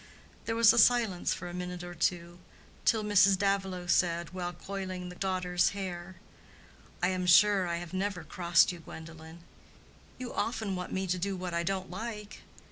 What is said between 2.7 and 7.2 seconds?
till Mrs. Davilow said, while coiling the daughter's hair, "I